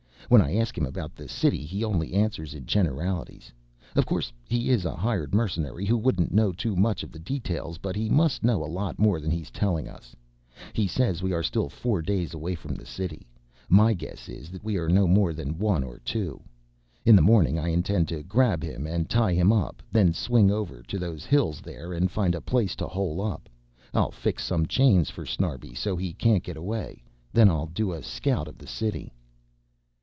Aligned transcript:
When 0.29 0.41
I 0.41 0.55
ask 0.55 0.77
him 0.77 0.85
about 0.85 1.13
the 1.13 1.27
city 1.27 1.65
he 1.65 1.83
only 1.83 2.13
answers 2.13 2.53
in 2.53 2.65
generalities. 2.65 3.51
Of 3.97 4.05
course 4.05 4.31
he 4.47 4.69
is 4.69 4.85
a 4.85 4.95
hired 4.95 5.35
mercenary 5.35 5.85
who 5.85 5.97
wouldn't 5.97 6.31
know 6.33 6.53
too 6.53 6.73
much 6.77 7.03
of 7.03 7.11
the 7.11 7.19
details, 7.19 7.77
but 7.77 7.97
he 7.97 8.07
must 8.09 8.41
know 8.41 8.63
a 8.63 8.65
lot 8.65 8.97
more 8.97 9.19
than 9.19 9.29
he 9.29 9.41
is 9.41 9.51
telling 9.51 9.89
us. 9.89 10.15
He 10.71 10.87
says 10.87 11.21
we 11.21 11.33
are 11.33 11.43
still 11.43 11.67
four 11.67 12.01
days 12.01 12.33
away 12.33 12.55
from 12.55 12.75
the 12.75 12.85
city. 12.85 13.27
My 13.67 13.93
guess 13.93 14.29
is 14.29 14.49
that 14.51 14.63
we 14.63 14.77
are 14.77 14.87
no 14.87 15.05
more 15.05 15.33
than 15.33 15.57
one 15.59 15.83
or 15.83 15.97
two. 15.99 16.39
In 17.03 17.17
the 17.17 17.21
morning 17.21 17.59
I 17.59 17.67
intend 17.67 18.07
to 18.07 18.23
grab 18.23 18.63
him 18.63 18.87
and 18.87 19.09
tie 19.09 19.33
him 19.33 19.51
up, 19.51 19.83
then 19.91 20.13
swing 20.13 20.49
over 20.49 20.81
to 20.81 20.97
those 20.97 21.25
hills 21.25 21.59
there 21.59 21.91
and 21.91 22.09
find 22.09 22.35
a 22.35 22.39
place 22.41 22.73
to 22.77 22.87
hole 22.87 23.19
up. 23.19 23.49
I'll 23.93 24.11
fix 24.11 24.45
some 24.45 24.65
chains 24.65 25.09
for 25.09 25.25
Snarbi 25.25 25.75
so 25.75 25.97
he 25.97 26.13
can't 26.13 26.41
get 26.43 26.55
away, 26.55 27.03
then 27.33 27.49
I'll 27.49 27.67
do 27.67 27.91
a 27.91 28.01
scout 28.01 28.47
of 28.47 28.57
the 28.57 28.67
city...." 28.67 29.11